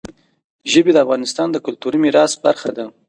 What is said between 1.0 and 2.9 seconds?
افغانستان د کلتوري میراث برخه ده.